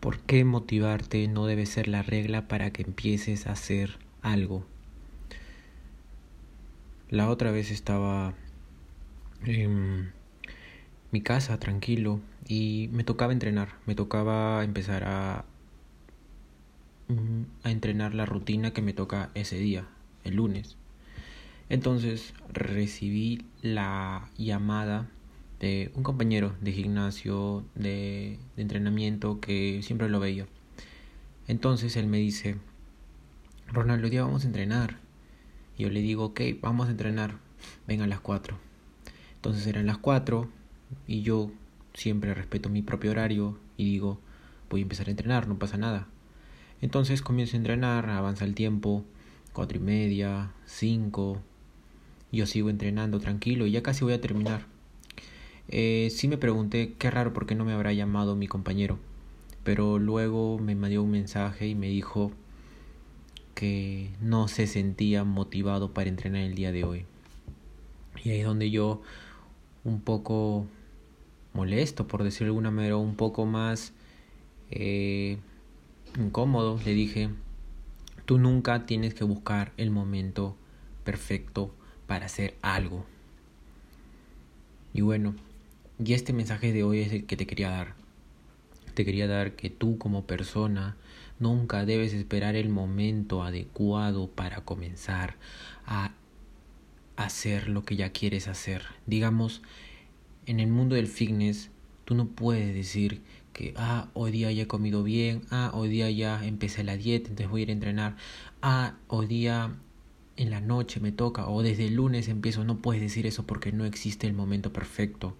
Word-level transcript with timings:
¿Por 0.00 0.20
qué 0.20 0.44
motivarte 0.44 1.26
no 1.28 1.46
debe 1.46 1.66
ser 1.66 1.88
la 1.88 2.02
regla 2.02 2.48
para 2.48 2.70
que 2.70 2.82
empieces 2.82 3.46
a 3.46 3.52
hacer 3.52 3.98
algo? 4.22 4.64
La 7.08 7.28
otra 7.28 7.50
vez 7.50 7.70
estaba 7.70 8.34
en 9.44 10.12
mi 11.12 11.20
casa 11.20 11.58
tranquilo 11.58 12.20
y 12.48 12.88
me 12.92 13.04
tocaba 13.04 13.32
entrenar, 13.32 13.74
me 13.86 13.94
tocaba 13.94 14.64
empezar 14.64 15.04
a, 15.04 15.44
mm, 17.08 17.42
a 17.64 17.70
entrenar 17.70 18.14
la 18.14 18.26
rutina 18.26 18.72
que 18.72 18.82
me 18.82 18.92
toca 18.92 19.30
ese 19.34 19.56
día, 19.56 19.86
el 20.24 20.36
lunes. 20.36 20.76
Entonces 21.68 22.34
recibí 22.52 23.44
la 23.62 24.30
llamada 24.36 25.08
de 25.60 25.90
un 25.94 26.02
compañero 26.02 26.54
de 26.60 26.72
gimnasio, 26.72 27.64
de, 27.74 28.38
entrenamiento 28.56 29.40
que 29.40 29.80
siempre 29.82 30.08
lo 30.08 30.20
veía. 30.20 30.46
Entonces 31.48 31.96
él 31.96 32.06
me 32.06 32.18
dice, 32.18 32.56
Ronaldo, 33.68 34.04
hoy 34.04 34.10
día 34.10 34.22
vamos 34.22 34.44
a 34.44 34.46
entrenar. 34.46 34.98
Y 35.78 35.84
yo 35.84 35.90
le 35.90 36.00
digo, 36.00 36.26
ok, 36.26 36.40
vamos 36.60 36.88
a 36.88 36.90
entrenar, 36.90 37.38
ven 37.86 38.02
a 38.02 38.06
las 38.06 38.20
4. 38.20 38.58
Entonces 39.36 39.66
eran 39.66 39.86
las 39.86 39.98
4 39.98 40.48
y 41.06 41.22
yo 41.22 41.50
siempre 41.94 42.34
respeto 42.34 42.68
mi 42.68 42.82
propio 42.82 43.10
horario 43.10 43.58
y 43.76 43.84
digo, 43.84 44.20
voy 44.70 44.80
a 44.80 44.82
empezar 44.82 45.08
a 45.08 45.10
entrenar, 45.10 45.48
no 45.48 45.58
pasa 45.58 45.76
nada. 45.76 46.06
Entonces 46.80 47.22
comienzo 47.22 47.56
a 47.56 47.58
entrenar, 47.58 48.10
avanza 48.10 48.44
el 48.44 48.54
tiempo, 48.54 49.04
cuatro 49.52 49.78
y 49.78 49.80
media, 49.80 50.52
cinco, 50.66 51.40
yo 52.32 52.46
sigo 52.46 52.68
entrenando 52.68 53.18
tranquilo 53.20 53.66
y 53.66 53.72
ya 53.72 53.82
casi 53.82 54.04
voy 54.04 54.12
a 54.12 54.20
terminar. 54.20 54.75
Eh, 55.68 56.08
sí 56.14 56.28
me 56.28 56.38
pregunté 56.38 56.94
qué 56.98 57.10
raro 57.10 57.32
por 57.32 57.46
qué 57.46 57.54
no 57.54 57.64
me 57.64 57.72
habrá 57.72 57.92
llamado 57.92 58.36
mi 58.36 58.46
compañero, 58.46 58.98
pero 59.64 59.98
luego 59.98 60.58
me 60.58 60.74
mandó 60.74 61.02
un 61.02 61.10
mensaje 61.10 61.66
y 61.66 61.74
me 61.74 61.88
dijo 61.88 62.32
que 63.54 64.10
no 64.20 64.48
se 64.48 64.66
sentía 64.66 65.24
motivado 65.24 65.92
para 65.92 66.08
entrenar 66.08 66.42
el 66.42 66.54
día 66.54 66.72
de 66.72 66.84
hoy. 66.84 67.04
Y 68.22 68.30
ahí 68.30 68.40
es 68.40 68.46
donde 68.46 68.70
yo 68.70 69.02
un 69.84 70.00
poco 70.00 70.66
molesto, 71.52 72.06
por 72.06 72.22
decirlo 72.22 72.46
de 72.46 72.50
alguna 72.50 72.70
manera, 72.70 72.96
un 72.96 73.16
poco 73.16 73.46
más 73.46 73.92
eh, 74.70 75.38
incómodo, 76.18 76.78
le 76.84 76.92
dije, 76.92 77.30
tú 78.24 78.38
nunca 78.38 78.86
tienes 78.86 79.14
que 79.14 79.24
buscar 79.24 79.72
el 79.76 79.90
momento 79.90 80.56
perfecto 81.04 81.74
para 82.06 82.26
hacer 82.26 82.54
algo. 82.62 83.04
Y 84.92 85.00
bueno, 85.00 85.34
y 86.04 86.12
este 86.12 86.32
mensaje 86.32 86.72
de 86.72 86.82
hoy 86.82 87.00
es 87.00 87.12
el 87.12 87.24
que 87.24 87.36
te 87.36 87.46
quería 87.46 87.70
dar. 87.70 87.94
Te 88.94 89.04
quería 89.04 89.26
dar 89.26 89.56
que 89.56 89.70
tú 89.70 89.98
como 89.98 90.26
persona 90.26 90.96
nunca 91.38 91.84
debes 91.84 92.12
esperar 92.12 92.54
el 92.54 92.68
momento 92.68 93.42
adecuado 93.42 94.28
para 94.28 94.62
comenzar 94.62 95.36
a 95.86 96.12
hacer 97.16 97.68
lo 97.68 97.84
que 97.84 97.96
ya 97.96 98.10
quieres 98.10 98.48
hacer. 98.48 98.82
Digamos, 99.06 99.62
en 100.44 100.60
el 100.60 100.68
mundo 100.68 100.96
del 100.96 101.06
fitness, 101.06 101.70
tú 102.04 102.14
no 102.14 102.26
puedes 102.26 102.74
decir 102.74 103.22
que, 103.52 103.72
ah, 103.76 104.08
hoy 104.12 104.32
día 104.32 104.52
ya 104.52 104.64
he 104.64 104.66
comido 104.66 105.02
bien, 105.02 105.42
ah, 105.50 105.70
hoy 105.72 105.88
día 105.88 106.10
ya 106.10 106.44
empecé 106.44 106.84
la 106.84 106.96
dieta, 106.96 107.30
entonces 107.30 107.50
voy 107.50 107.62
a 107.62 107.64
ir 107.64 107.70
a 107.70 107.72
entrenar, 107.72 108.16
ah, 108.60 108.96
hoy 109.08 109.26
día 109.26 109.74
en 110.36 110.50
la 110.50 110.60
noche 110.60 111.00
me 111.00 111.12
toca 111.12 111.48
o 111.48 111.62
desde 111.62 111.86
el 111.86 111.94
lunes 111.94 112.28
empiezo, 112.28 112.64
no 112.64 112.78
puedes 112.82 113.00
decir 113.00 113.26
eso 113.26 113.46
porque 113.46 113.72
no 113.72 113.86
existe 113.86 114.26
el 114.26 114.34
momento 114.34 114.72
perfecto 114.74 115.36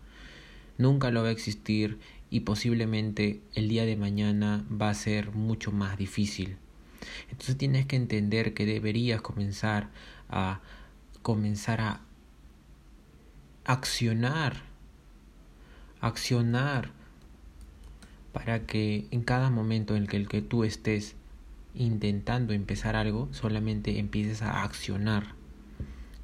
nunca 0.79 1.11
lo 1.11 1.23
va 1.23 1.29
a 1.29 1.33
existir 1.33 1.99
y 2.31 2.41
posiblemente 2.41 3.41
el 3.55 3.69
día 3.69 3.85
de 3.85 3.97
mañana 3.97 4.65
va 4.71 4.91
a 4.91 4.95
ser 4.95 5.33
mucho 5.33 5.73
más 5.73 5.97
difícil. 5.97 6.57
Entonces 7.31 7.57
tienes 7.57 7.87
que 7.87 7.97
entender 7.97 8.55
que 8.55 8.67
deberías 8.67 9.21
comenzar 9.21 9.91
a 10.29 10.61
comenzar 11.23 11.81
a 11.81 12.01
accionar 13.65 14.63
accionar 16.01 16.91
para 18.33 18.67
que 18.67 19.07
en 19.11 19.23
cada 19.23 19.51
momento 19.51 19.97
en 19.97 20.03
el 20.03 20.09
que, 20.09 20.27
que 20.27 20.43
tú 20.43 20.65
estés 20.65 21.17
intentando 21.75 22.53
empezar 22.53 22.97
algo, 22.97 23.29
solamente 23.33 23.99
empieces 23.99 24.43
a 24.43 24.63
accionar 24.63 25.35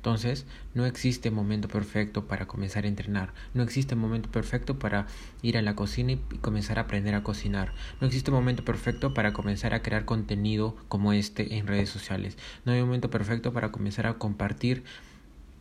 entonces, 0.02 0.46
no 0.74 0.84
existe 0.84 1.30
momento 1.30 1.68
perfecto 1.68 2.26
para 2.26 2.48
comenzar 2.48 2.86
a 2.86 2.88
entrenar, 2.88 3.32
no 3.54 3.62
existe 3.62 3.94
momento 3.94 4.28
perfecto 4.28 4.76
para 4.76 5.06
ir 5.42 5.56
a 5.56 5.62
la 5.62 5.76
cocina 5.76 6.10
y 6.10 6.16
comenzar 6.40 6.80
a 6.80 6.82
aprender 6.82 7.14
a 7.14 7.22
cocinar, 7.22 7.72
no 8.00 8.08
existe 8.08 8.32
momento 8.32 8.64
perfecto 8.64 9.14
para 9.14 9.32
comenzar 9.32 9.74
a 9.74 9.82
crear 9.82 10.04
contenido 10.04 10.74
como 10.88 11.12
este 11.12 11.56
en 11.56 11.68
redes 11.68 11.88
sociales, 11.88 12.36
no 12.64 12.72
hay 12.72 12.80
momento 12.80 13.10
perfecto 13.10 13.52
para 13.52 13.70
comenzar 13.70 14.08
a 14.08 14.14
compartir 14.14 14.82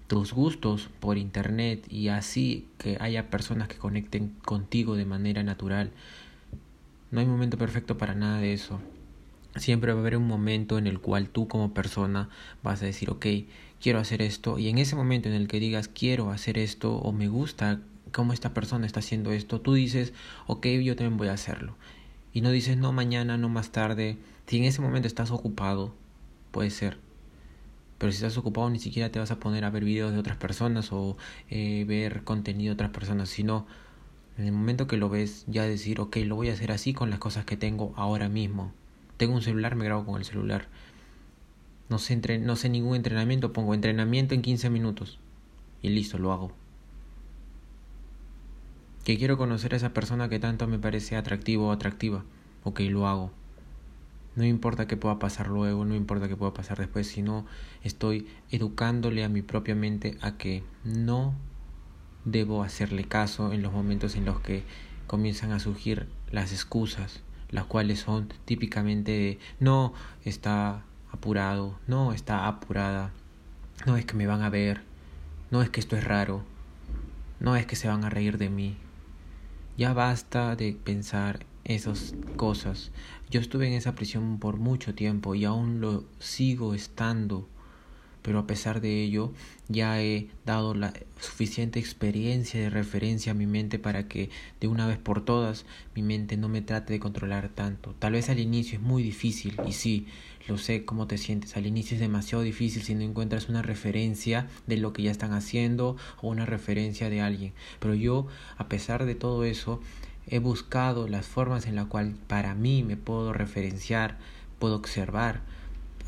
tus 0.07 0.34
gustos 0.34 0.90
por 1.00 1.19
internet 1.19 1.85
y 1.88 2.08
así 2.08 2.68
que 2.79 2.97
haya 3.00 3.29
personas 3.29 3.68
que 3.68 3.78
conecten 3.78 4.29
contigo 4.44 4.96
de 4.96 5.06
manera 5.06 5.44
natural. 5.44 5.91
No 7.12 7.19
hay 7.19 7.28
momento 7.28 7.59
perfecto 7.59 7.96
para 7.96 8.16
nada 8.16 8.40
de 8.40 8.53
eso. 8.53 8.81
Siempre 9.56 9.91
va 9.91 10.00
a 10.00 10.01
haber 10.01 10.17
un 10.17 10.28
momento 10.28 10.78
en 10.78 10.88
el 10.88 11.00
cual 11.00 11.29
tú 11.29 11.47
como 11.47 11.73
persona 11.73 12.29
vas 12.63 12.81
a 12.81 12.85
decir, 12.85 13.09
ok, 13.09 13.25
quiero 13.81 14.00
hacer 14.00 14.22
esto 14.22 14.59
y 14.59 14.69
en 14.69 14.78
ese 14.78 14.95
momento 14.95 15.28
en 15.28 15.35
el 15.35 15.47
que 15.47 15.59
digas 15.59 15.88
quiero 15.88 16.31
hacer 16.31 16.57
esto 16.57 16.95
o 16.95 17.12
me 17.12 17.28
gusta 17.28 17.81
cómo 18.11 18.34
esta 18.34 18.53
persona 18.53 18.85
está 18.85 19.00
haciendo 19.00 19.31
esto, 19.31 19.61
tú 19.61 19.73
dices, 19.73 20.13
ok, 20.47 20.67
yo 20.67 20.95
también 20.95 21.17
voy 21.17 21.29
a 21.29 21.34
hacerlo. 21.34 21.75
Y 22.34 22.41
no 22.41 22.51
dices, 22.51 22.78
no 22.78 22.91
mañana, 22.91 23.38
no 23.38 23.50
más 23.50 23.72
tarde. 23.72 24.17
Si 24.47 24.57
en 24.57 24.66
ese 24.66 24.81
momento 24.81 25.07
estás 25.07 25.31
ocupado, 25.31 25.94
puede 26.51 26.69
ser. 26.69 26.97
Pero 27.97 28.11
si 28.11 28.17
estás 28.17 28.38
ocupado 28.38 28.69
ni 28.69 28.79
siquiera 28.79 29.11
te 29.11 29.19
vas 29.19 29.31
a 29.31 29.40
poner 29.40 29.63
a 29.63 29.69
ver 29.69 29.85
videos 29.85 30.11
de 30.11 30.17
otras 30.17 30.38
personas 30.38 30.91
o 30.91 31.17
eh, 31.50 31.85
ver 31.88 32.23
contenido 32.23 32.72
de 32.72 32.73
otras 32.73 32.90
personas, 32.90 33.29
sino 33.29 33.67
en 34.38 34.45
el 34.45 34.51
momento 34.51 34.88
que 34.88 34.97
lo 34.97 35.09
ves 35.09 35.45
ya 35.47 35.63
decir, 35.63 36.00
ok, 36.00 36.17
lo 36.25 36.35
voy 36.35 36.50
a 36.50 36.53
hacer 36.53 36.72
así 36.72 36.94
con 36.94 37.09
las 37.09 37.19
cosas 37.19 37.45
que 37.45 37.57
tengo 37.57 37.94
ahora 37.95 38.28
mismo. 38.28 38.73
Tengo 39.21 39.35
un 39.35 39.43
celular, 39.43 39.75
me 39.75 39.85
grabo 39.85 40.03
con 40.03 40.17
el 40.17 40.25
celular 40.25 40.67
no 41.91 41.99
sé, 41.99 42.69
ningún 42.69 42.95
entrenamiento, 42.95 43.53
pongo 43.53 43.75
entrenamiento 43.75 44.33
en 44.33 44.41
15 44.41 44.71
minutos 44.71 45.19
y 45.83 45.89
listo, 45.89 46.17
lo 46.17 46.31
hago. 46.31 46.51
Que 49.03 49.19
quiero 49.19 49.37
conocer 49.37 49.75
a 49.75 49.77
esa 49.77 49.93
persona 49.93 50.27
que 50.27 50.39
tanto 50.39 50.67
me 50.67 50.79
parece 50.79 51.17
atractivo 51.17 51.67
o 51.67 51.71
atractiva, 51.71 52.23
ok, 52.63 52.79
lo 52.89 53.07
hago. 53.07 53.31
No 54.35 54.43
importa 54.43 54.87
qué 54.87 54.97
pueda 54.97 55.19
pasar 55.19 55.49
luego, 55.49 55.85
no 55.85 55.93
importa 55.93 56.27
qué 56.27 56.35
pueda 56.35 56.55
pasar 56.55 56.79
después, 56.79 57.05
sino 57.05 57.45
estoy 57.83 58.25
educándole 58.49 59.23
a 59.23 59.29
mi 59.29 59.43
propia 59.43 59.75
mente 59.75 60.17
a 60.21 60.35
que 60.37 60.63
no 60.83 61.35
debo 62.25 62.63
hacerle 62.63 63.03
caso 63.03 63.53
en 63.53 63.61
los 63.61 63.71
momentos 63.71 64.15
en 64.15 64.25
los 64.25 64.39
que 64.39 64.63
comienzan 65.05 65.51
a 65.51 65.59
surgir 65.59 66.07
las 66.31 66.53
excusas, 66.53 67.21
las 67.51 67.66
cuales 67.66 68.00
son 68.00 68.29
típicamente 68.45 69.12
de 69.12 69.39
no 69.59 69.94
está 70.23 70.84
apurado, 71.12 71.78
no 71.88 72.13
está 72.13 72.47
apurada, 72.47 73.12
no 73.85 73.97
es 73.97 74.06
que 74.06 74.16
me 74.16 74.28
van 74.28 74.41
a 74.41 74.50
ver, 74.50 74.81
no 75.50 75.61
es 75.61 75.69
que 75.69 75.79
esto 75.79 75.95
es 75.97 76.03
raro, 76.03 76.44
no 77.40 77.56
es 77.56 77.66
que 77.66 77.75
se 77.75 77.88
van 77.88 78.03
a 78.03 78.09
reír 78.09 78.38
de 78.38 78.50
mí. 78.50 78.78
Ya 79.78 79.94
basta 79.94 80.56
de 80.56 80.73
pensar 80.73 81.45
esas 81.63 82.13
cosas. 82.35 82.91
Yo 83.29 83.40
estuve 83.40 83.67
en 83.67 83.73
esa 83.73 83.95
prisión 83.95 84.40
por 84.40 84.57
mucho 84.57 84.94
tiempo 84.94 85.35
y 85.35 85.45
aún 85.45 85.81
lo 85.81 86.03
sigo 86.19 86.73
estando 86.73 87.47
pero 88.21 88.39
a 88.39 88.47
pesar 88.47 88.81
de 88.81 89.03
ello 89.03 89.31
ya 89.67 90.01
he 90.01 90.27
dado 90.45 90.73
la 90.73 90.93
suficiente 91.19 91.79
experiencia 91.79 92.59
de 92.59 92.69
referencia 92.69 93.31
a 93.31 93.35
mi 93.35 93.47
mente 93.47 93.79
para 93.79 94.07
que 94.07 94.29
de 94.59 94.67
una 94.67 94.87
vez 94.87 94.97
por 94.97 95.23
todas 95.23 95.65
mi 95.95 96.01
mente 96.01 96.37
no 96.37 96.49
me 96.49 96.61
trate 96.61 96.93
de 96.93 96.99
controlar 96.99 97.49
tanto. 97.49 97.95
Tal 97.99 98.13
vez 98.13 98.29
al 98.29 98.40
inicio 98.40 98.78
es 98.78 98.84
muy 98.84 99.03
difícil 99.03 99.59
y 99.67 99.73
sí, 99.73 100.07
lo 100.47 100.57
sé 100.57 100.85
cómo 100.85 101.07
te 101.07 101.17
sientes. 101.17 101.55
Al 101.55 101.66
inicio 101.66 101.96
es 101.96 102.01
demasiado 102.01 102.43
difícil 102.43 102.84
si 102.84 102.96
no 102.96 103.01
encuentras 103.01 103.49
una 103.49 103.61
referencia 103.61 104.47
de 104.67 104.78
lo 104.78 104.93
que 104.93 105.03
ya 105.03 105.11
están 105.11 105.34
haciendo 105.34 105.97
o 106.22 106.29
una 106.29 106.46
referencia 106.46 107.09
de 107.09 107.22
alguien. 107.22 107.53
Pero 107.79 107.93
yo, 107.96 108.28
a 108.57 108.67
pesar 108.67 109.05
de 109.05 109.16
todo 109.16 109.43
eso, 109.43 109.81
he 110.28 110.40
buscado 110.40 111.07
las 111.07 111.25
formas 111.25 111.66
en 111.66 111.75
las 111.75 111.87
cuales 111.87 112.16
para 112.28 112.55
mí 112.55 112.84
me 112.84 112.97
puedo 112.97 113.34
referenciar, 113.34 114.17
puedo 114.59 114.75
observar 114.75 115.41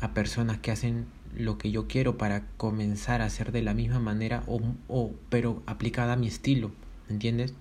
a 0.00 0.12
personas 0.14 0.58
que 0.58 0.70
hacen 0.70 1.06
lo 1.36 1.58
que 1.58 1.70
yo 1.70 1.86
quiero 1.86 2.16
para 2.18 2.46
comenzar 2.56 3.22
a 3.22 3.26
hacer 3.26 3.52
de 3.52 3.62
la 3.62 3.74
misma 3.74 3.98
manera 3.98 4.42
o, 4.46 4.60
o 4.88 5.12
pero 5.28 5.62
aplicada 5.66 6.14
a 6.14 6.16
mi 6.16 6.26
estilo, 6.26 6.70
¿entiendes? 7.08 7.54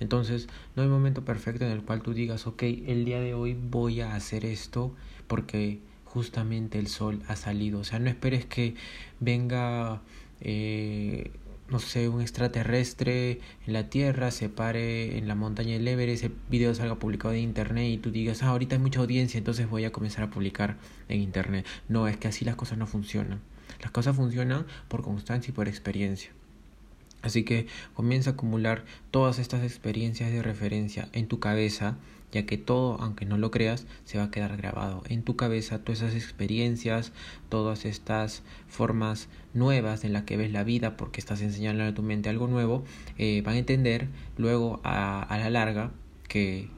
Entonces, 0.00 0.48
no 0.74 0.82
hay 0.82 0.88
momento 0.88 1.24
perfecto 1.24 1.64
en 1.64 1.70
el 1.70 1.82
cual 1.82 2.02
tú 2.02 2.12
digas, 2.12 2.46
ok, 2.46 2.62
el 2.62 3.04
día 3.04 3.20
de 3.20 3.34
hoy 3.34 3.54
voy 3.54 4.00
a 4.00 4.16
hacer 4.16 4.44
esto 4.44 4.92
porque 5.28 5.78
justamente 6.04 6.78
el 6.78 6.88
sol 6.88 7.22
ha 7.28 7.36
salido. 7.36 7.80
O 7.80 7.84
sea, 7.84 7.98
no 8.00 8.10
esperes 8.10 8.44
que 8.44 8.74
venga 9.20 10.02
eh, 10.40 11.30
no 11.68 11.78
sé, 11.78 12.08
un 12.08 12.20
extraterrestre 12.20 13.40
en 13.66 13.72
la 13.72 13.88
Tierra 13.88 14.30
se 14.30 14.48
pare 14.48 15.16
en 15.18 15.28
la 15.28 15.34
montaña 15.34 15.72
del 15.74 15.88
Everest, 15.88 16.24
el 16.24 16.34
video 16.50 16.74
salga 16.74 16.96
publicado 16.96 17.34
en 17.34 17.40
Internet 17.40 17.88
y 17.88 17.98
tú 17.98 18.10
digas, 18.10 18.42
ah, 18.42 18.48
ahorita 18.48 18.76
hay 18.76 18.82
mucha 18.82 19.00
audiencia, 19.00 19.38
entonces 19.38 19.68
voy 19.68 19.84
a 19.84 19.92
comenzar 19.92 20.24
a 20.24 20.30
publicar 20.30 20.76
en 21.08 21.20
Internet. 21.20 21.66
No, 21.88 22.08
es 22.08 22.16
que 22.16 22.28
así 22.28 22.44
las 22.44 22.56
cosas 22.56 22.78
no 22.78 22.86
funcionan. 22.86 23.40
Las 23.80 23.90
cosas 23.90 24.14
funcionan 24.16 24.66
por 24.88 25.02
constancia 25.02 25.50
y 25.50 25.54
por 25.54 25.68
experiencia. 25.68 26.30
Así 27.22 27.44
que 27.44 27.66
comienza 27.94 28.30
a 28.30 28.32
acumular 28.34 28.84
todas 29.10 29.38
estas 29.38 29.62
experiencias 29.62 30.30
de 30.30 30.42
referencia 30.42 31.08
en 31.12 31.28
tu 31.28 31.38
cabeza, 31.38 31.96
ya 32.32 32.44
que 32.46 32.58
todo, 32.58 33.00
aunque 33.00 33.26
no 33.26 33.38
lo 33.38 33.50
creas, 33.50 33.86
se 34.04 34.18
va 34.18 34.24
a 34.24 34.30
quedar 34.30 34.56
grabado 34.56 35.02
en 35.08 35.22
tu 35.22 35.36
cabeza, 35.36 35.78
todas 35.78 36.02
esas 36.02 36.14
experiencias, 36.14 37.12
todas 37.48 37.84
estas 37.84 38.42
formas 38.68 39.28
nuevas 39.54 40.04
en 40.04 40.12
las 40.12 40.24
que 40.24 40.36
ves 40.36 40.50
la 40.50 40.64
vida, 40.64 40.96
porque 40.96 41.20
estás 41.20 41.42
enseñando 41.42 41.84
a 41.84 41.94
tu 41.94 42.02
mente 42.02 42.28
algo 42.28 42.48
nuevo, 42.48 42.84
eh, 43.18 43.42
van 43.44 43.54
a 43.54 43.58
entender 43.58 44.08
luego 44.36 44.80
a, 44.82 45.22
a 45.22 45.38
la 45.38 45.50
larga 45.50 45.92
que 46.28 46.68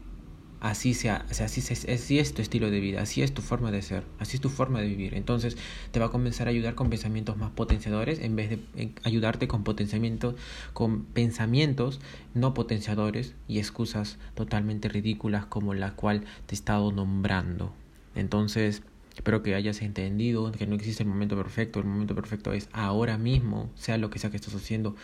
así 0.64 0.94
sea, 0.94 1.26
o 1.30 1.34
sea 1.34 1.44
así, 1.44 1.60
así, 1.60 2.18
es 2.18 2.32
tu 2.32 2.40
estilo 2.40 2.70
de 2.70 2.80
vida, 2.80 3.02
así 3.02 3.20
es 3.20 3.34
tu 3.34 3.42
forma 3.42 3.70
de 3.70 3.82
ser, 3.82 4.02
así 4.18 4.38
es 4.38 4.40
tu 4.40 4.48
forma 4.48 4.80
de 4.80 4.88
vivir. 4.88 5.14
Entonces 5.14 5.58
te 5.90 6.00
va 6.00 6.06
a 6.06 6.08
comenzar 6.08 6.46
a 6.46 6.50
ayudar 6.50 6.74
con 6.74 6.88
pensamientos 6.88 7.36
más 7.36 7.50
potenciadores 7.50 8.18
en 8.18 8.34
vez 8.34 8.48
de 8.48 8.94
ayudarte 9.02 9.46
con 9.46 9.62
potenciamientos, 9.62 10.36
con 10.72 11.04
pensamientos 11.04 12.00
no 12.32 12.54
potenciadores 12.54 13.34
y 13.46 13.58
excusas 13.58 14.16
totalmente 14.34 14.88
ridículas 14.88 15.44
como 15.44 15.74
la 15.74 15.92
cual 15.96 16.24
te 16.46 16.54
he 16.54 16.56
estado 16.56 16.92
nombrando. 16.92 17.74
Entonces, 18.14 18.82
espero 19.18 19.42
que 19.42 19.54
hayas 19.54 19.82
entendido 19.82 20.50
que 20.50 20.66
no 20.66 20.76
existe 20.76 21.02
el 21.02 21.10
momento 21.10 21.36
perfecto, 21.36 21.78
el 21.78 21.84
momento 21.84 22.14
perfecto 22.14 22.54
es 22.54 22.70
ahora 22.72 23.18
mismo, 23.18 23.68
sea 23.74 23.98
lo 23.98 24.08
que 24.08 24.18
sea 24.18 24.30
que 24.30 24.36
estés 24.36 24.54
haciendo 24.54 24.96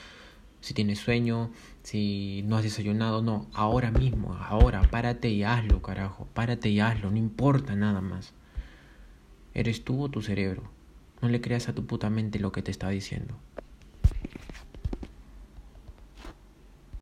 si 0.61 0.75
tienes 0.75 0.99
sueño, 0.99 1.51
si 1.83 2.43
no 2.47 2.57
has 2.57 2.63
desayunado, 2.63 3.23
no, 3.23 3.47
ahora 3.53 3.91
mismo, 3.91 4.35
ahora, 4.35 4.83
párate 4.83 5.31
y 5.31 5.43
hazlo, 5.43 5.83
carajo, 5.83 6.27
párate 6.35 6.69
y 6.69 6.81
hazlo, 6.81 7.11
no 7.11 7.17
importa 7.17 7.77
nada 7.77 8.01
más. 8.01 8.33
Eres 9.55 9.85
tú 9.85 10.03
o 10.03 10.09
tu 10.11 10.23
cerebro. 10.23 10.63
No 11.23 11.29
le 11.29 11.41
creas 11.41 11.69
a 11.69 11.75
tu 11.75 11.87
puta 11.87 12.09
mente 12.09 12.39
lo 12.39 12.53
que 12.53 12.63
te 12.63 12.71
está 12.71 12.89
diciendo. 12.89 13.35